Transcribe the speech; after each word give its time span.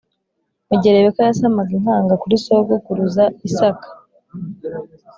mu 0.67 0.75
gihe 0.79 0.93
Rebeka 0.95 1.21
yasamaga 1.29 1.71
impanga 1.77 2.13
kuri 2.21 2.35
sogokuruza 2.45 3.23
Isaka 3.47 3.87